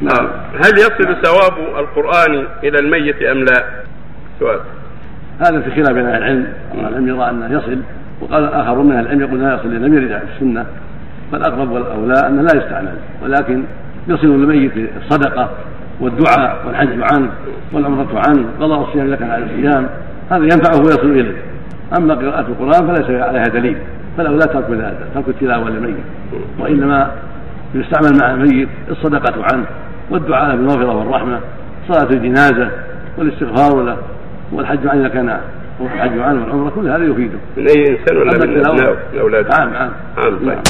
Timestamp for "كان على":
19.14-19.44